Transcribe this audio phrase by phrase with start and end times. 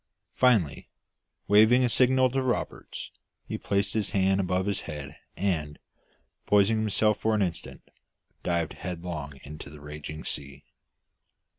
[0.33, 0.89] Finally,
[1.47, 3.11] waving a signal to Roberts,
[3.45, 5.77] he placed his hands above his head and,
[6.47, 7.83] poising himself for an instant,
[8.41, 10.65] dived headlong into the raging sea.